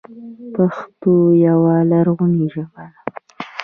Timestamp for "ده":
2.91-2.99